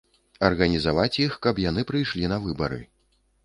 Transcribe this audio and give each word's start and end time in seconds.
Арганізаваць 0.47 1.19
іх, 1.25 1.37
каб 1.45 1.63
яны 1.69 1.87
прыйшлі 1.93 2.35
на 2.35 2.43
выбары. 2.49 2.85